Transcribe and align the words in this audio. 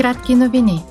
Кратки 0.00 0.34
новини. 0.34 0.82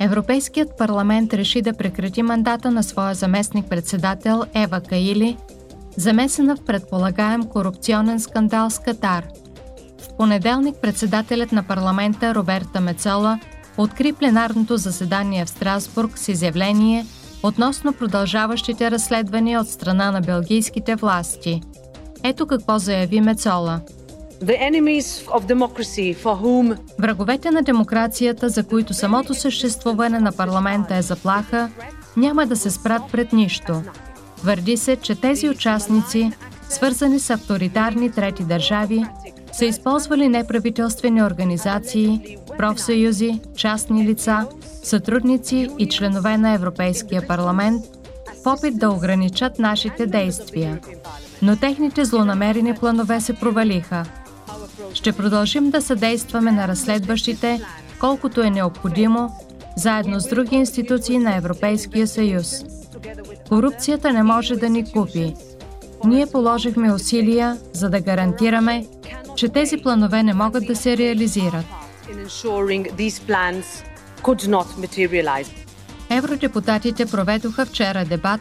Европейският 0.00 0.78
парламент 0.78 1.34
реши 1.34 1.62
да 1.62 1.72
прекрати 1.72 2.22
мандата 2.22 2.70
на 2.70 2.82
своя 2.82 3.14
заместник-председател 3.14 4.42
Ева 4.54 4.80
Каили, 4.80 5.36
замесена 5.96 6.56
в 6.56 6.64
предполагаем 6.64 7.44
корупционен 7.44 8.20
скандал 8.20 8.70
с 8.70 8.78
Катар. 8.78 9.24
В 9.98 10.16
понеделник 10.16 10.76
председателят 10.82 11.52
на 11.52 11.62
парламента 11.62 12.34
Роберта 12.34 12.80
Мецола 12.80 13.40
откри 13.76 14.12
пленарното 14.12 14.76
заседание 14.76 15.44
в 15.44 15.50
Страсбург 15.50 16.18
с 16.18 16.28
изявление 16.28 17.06
относно 17.42 17.92
продължаващите 17.92 18.90
разследвания 18.90 19.60
от 19.60 19.68
страна 19.68 20.10
на 20.10 20.20
белгийските 20.20 20.96
власти. 20.96 21.62
Ето 22.22 22.46
какво 22.46 22.78
заяви 22.78 23.20
Мецола– 23.20 23.80
Враговете 26.98 27.50
на 27.50 27.62
демокрацията, 27.62 28.48
за 28.48 28.64
които 28.64 28.94
самото 28.94 29.34
съществуване 29.34 30.20
на 30.20 30.32
парламента 30.32 30.96
е 30.96 31.02
заплаха, 31.02 31.70
няма 32.16 32.46
да 32.46 32.56
се 32.56 32.70
спрат 32.70 33.02
пред 33.12 33.32
нищо. 33.32 33.82
Твърди 34.36 34.76
се, 34.76 34.96
че 34.96 35.20
тези 35.20 35.48
участници, 35.48 36.32
свързани 36.68 37.20
с 37.20 37.30
авторитарни 37.30 38.12
трети 38.12 38.44
държави, 38.44 39.04
са 39.52 39.64
използвали 39.64 40.28
неправителствени 40.28 41.22
организации, 41.22 42.36
профсъюзи, 42.58 43.40
частни 43.56 44.04
лица, 44.04 44.46
сътрудници 44.82 45.68
и 45.78 45.88
членове 45.88 46.36
на 46.36 46.52
Европейския 46.52 47.26
парламент 47.26 47.84
в 48.44 48.46
опит 48.46 48.78
да 48.78 48.90
ограничат 48.90 49.58
нашите 49.58 50.06
действия. 50.06 50.80
Но 51.42 51.56
техните 51.56 52.04
злонамерени 52.04 52.74
планове 52.74 53.20
се 53.20 53.32
провалиха– 53.32 54.04
ще 54.94 55.12
продължим 55.12 55.70
да 55.70 55.82
съдействаме 55.82 56.52
на 56.52 56.68
разследващите, 56.68 57.60
колкото 58.00 58.42
е 58.42 58.50
необходимо, 58.50 59.36
заедно 59.76 60.20
с 60.20 60.28
други 60.28 60.56
институции 60.56 61.18
на 61.18 61.36
Европейския 61.36 62.06
съюз. 62.06 62.64
Корупцията 63.48 64.12
не 64.12 64.22
може 64.22 64.56
да 64.56 64.68
ни 64.68 64.92
купи. 64.92 65.34
Ние 66.04 66.26
положихме 66.26 66.92
усилия, 66.92 67.58
за 67.72 67.90
да 67.90 68.00
гарантираме, 68.00 68.86
че 69.36 69.48
тези 69.48 69.76
планове 69.76 70.22
не 70.22 70.34
могат 70.34 70.66
да 70.66 70.76
се 70.76 70.96
реализират. 70.96 71.64
Евродепутатите 76.10 77.06
проведоха 77.06 77.66
вчера 77.66 78.04
дебат 78.04 78.40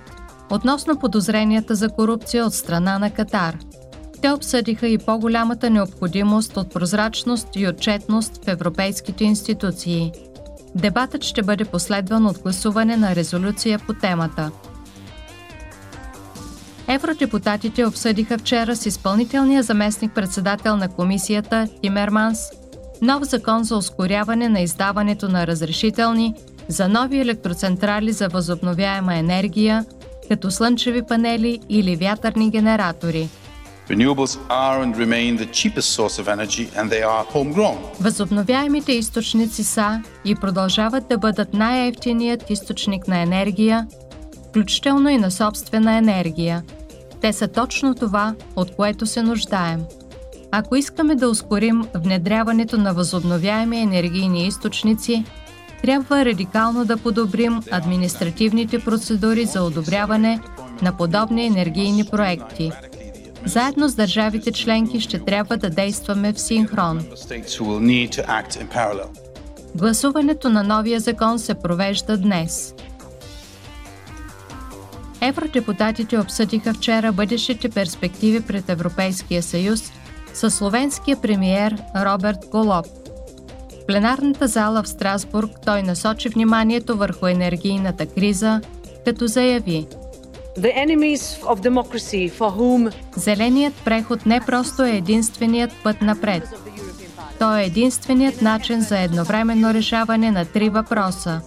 относно 0.51 0.99
подозренията 0.99 1.75
за 1.75 1.89
корупция 1.89 2.45
от 2.45 2.53
страна 2.53 2.99
на 2.99 3.11
Катар– 3.11 3.57
те 4.25 4.31
обсъдиха 4.31 4.87
и 4.87 4.97
по-голямата 4.97 5.69
необходимост 5.69 6.57
от 6.57 6.73
прозрачност 6.73 7.47
и 7.55 7.67
отчетност 7.67 8.45
в 8.45 8.47
европейските 8.47 9.23
институции. 9.23 10.11
Дебатът 10.75 11.23
ще 11.23 11.43
бъде 11.43 11.65
последван 11.65 12.25
от 12.25 12.39
гласуване 12.39 12.97
на 12.97 13.15
резолюция 13.15 13.79
по 13.79 13.93
темата. 13.93 14.51
Евродепутатите 16.87 17.85
обсъдиха 17.85 18.37
вчера 18.37 18.75
с 18.75 18.85
изпълнителния 18.85 19.63
заместник-председател 19.63 20.77
на 20.77 20.89
комисията 20.89 21.67
Тимерманс 21.81 22.39
нов 23.01 23.23
закон 23.23 23.63
за 23.63 23.77
ускоряване 23.77 24.49
на 24.49 24.59
издаването 24.59 25.29
на 25.29 25.47
разрешителни 25.47 26.33
за 26.67 26.87
нови 26.87 27.19
електроцентрали 27.19 28.11
за 28.11 28.27
възобновяема 28.27 29.15
енергия, 29.15 29.85
като 30.27 30.51
слънчеви 30.51 31.01
панели 31.01 31.59
или 31.69 31.95
вятърни 31.95 32.49
генератори– 32.49 33.29
Възобновяемите 37.99 38.91
източници 38.91 39.63
са 39.63 40.01
и 40.25 40.35
продължават 40.35 41.07
да 41.07 41.17
бъдат 41.17 41.53
най-ефтиният 41.53 42.49
източник 42.49 43.07
на 43.07 43.21
енергия, 43.21 43.87
включително 44.49 45.09
и 45.09 45.17
на 45.17 45.31
собствена 45.31 45.97
енергия. 45.97 46.63
Те 47.21 47.33
са 47.33 47.47
точно 47.47 47.95
това, 47.95 48.35
от 48.55 48.75
което 48.75 49.05
се 49.05 49.21
нуждаем. 49.21 49.83
Ако 50.51 50.75
искаме 50.75 51.15
да 51.15 51.29
ускорим 51.29 51.83
внедряването 51.95 52.77
на 52.77 52.93
възобновяеми 52.93 53.81
енергийни 53.81 54.47
източници, 54.47 55.25
трябва 55.81 56.25
радикално 56.25 56.85
да 56.85 56.97
подобрим 56.97 57.61
административните 57.71 58.79
процедури 58.79 59.45
за 59.45 59.63
одобряване 59.63 60.39
на 60.81 60.97
подобни 60.97 61.45
енергийни 61.45 62.03
проекти– 62.03 62.71
заедно 63.45 63.89
с 63.89 63.95
държавите 63.95 64.51
членки 64.51 64.99
ще 64.99 65.19
трябва 65.19 65.57
да 65.57 65.69
действаме 65.69 66.33
в 66.33 66.39
синхрон. 66.39 67.05
Гласуването 69.75 70.49
на 70.49 70.63
новия 70.63 70.99
закон 70.99 71.39
се 71.39 71.53
провежда 71.53 72.17
днес. 72.17 72.75
Евродепутатите 75.21 76.19
обсъдиха 76.19 76.73
вчера 76.73 77.11
бъдещите 77.11 77.69
перспективи 77.69 78.41
пред 78.41 78.69
Европейския 78.69 79.43
съюз 79.43 79.91
със 80.33 80.55
словенския 80.55 81.21
премиер 81.21 81.77
Роберт 81.95 82.45
Голоб. 82.51 82.85
В 83.81 83.85
пленарната 83.87 84.47
зала 84.47 84.83
в 84.83 84.87
Страсбург 84.87 85.51
той 85.65 85.83
насочи 85.83 86.29
вниманието 86.29 86.97
върху 86.97 87.27
енергийната 87.27 88.05
криза, 88.05 88.61
като 89.05 89.27
заяви– 89.27 89.87
whom... 92.39 92.91
Зеленият 93.15 93.73
преход 93.85 94.25
не 94.25 94.41
просто 94.41 94.83
е 94.83 94.91
единственият 94.91 95.71
път 95.83 96.01
напред. 96.01 96.43
Той 97.39 97.61
е 97.61 97.65
единственият 97.65 98.41
начин 98.41 98.81
за 98.81 98.99
едновременно 98.99 99.73
решаване 99.73 100.31
на 100.31 100.45
три 100.45 100.69
въпроса. 100.69 101.41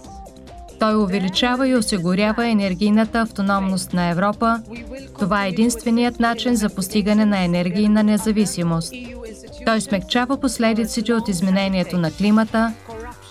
Той 0.79 0.95
увеличава 0.95 1.67
и 1.67 1.75
осигурява 1.75 2.47
енергийната 2.47 3.19
автономност 3.19 3.93
на 3.93 4.09
Европа. 4.09 4.61
Това 5.19 5.45
е 5.45 5.49
единственият 5.49 6.19
начин 6.19 6.55
за 6.55 6.69
постигане 6.69 7.25
на 7.25 7.43
енергийна 7.43 8.03
независимост. 8.03 8.93
Той 9.65 9.81
смягчава 9.81 10.37
последиците 10.37 11.13
от 11.13 11.27
изменението 11.27 11.97
на 11.97 12.11
климата 12.11 12.73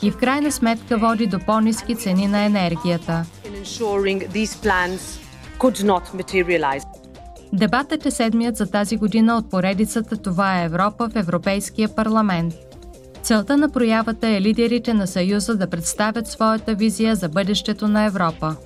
и 0.03 0.11
в 0.11 0.17
крайна 0.17 0.53
сметка 0.53 0.99
води 0.99 1.27
до 1.27 1.39
по-низки 1.39 1.97
цени 1.97 2.27
на 2.27 2.45
енергията 2.45 3.25
could 5.59 5.85
not 5.85 6.03
materialize. 6.15 6.87
Дебатът 7.53 8.07
е 8.07 8.11
седмият 8.11 8.57
за 8.57 8.71
тази 8.71 8.97
година 8.97 9.37
от 9.37 9.51
поредицата 9.51 10.17
Това 10.17 10.61
е 10.61 10.65
Европа 10.65 11.09
в 11.09 11.17
Европейския 11.17 11.89
парламент. 11.89 12.55
Целта 13.23 13.57
на 13.57 13.69
проявата 13.69 14.29
е 14.29 14.41
лидерите 14.41 14.95
на 14.95 15.07
Съюза 15.07 15.57
да 15.57 15.71
представят 15.71 16.27
своята 16.27 16.75
визия 16.75 17.17
за 17.17 17.29
бъдещето 17.29 17.89
на 17.89 18.05
Европа. 18.05 18.57